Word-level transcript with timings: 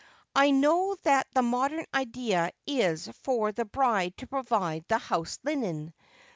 I 0.35 0.49
know 0.49 0.95
that 1.03 1.27
the 1.35 1.43
modern 1.43 1.85
idea 1.93 2.53
is 2.65 3.07
for 3.21 3.51
the 3.51 3.65
bride 3.65 4.17
to 4.17 4.25
provide 4.25 4.83
the 4.87 4.97
house 4.97 5.37
linen. 5.43 5.93